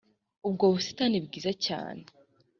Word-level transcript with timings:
ubwo 0.47 0.63
busitani 0.73 1.17
bwiza 1.25 1.51
cyane 1.65 2.03